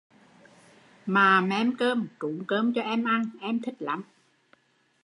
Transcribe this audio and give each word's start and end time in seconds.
Mạ 1.05 1.41
mem 1.41 1.75
cơm, 1.77 2.07
trún 2.21 2.43
cơm 2.47 2.73
cho 2.73 2.81
em 2.81 3.03
ăn, 3.03 3.23
em 3.41 3.59
thích 3.61 3.75
lắm 3.79 4.03